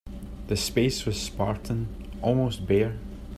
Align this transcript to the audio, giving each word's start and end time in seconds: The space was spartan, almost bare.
The 0.47 0.57
space 0.57 1.05
was 1.05 1.21
spartan, 1.21 2.09
almost 2.23 2.65
bare. 2.65 2.97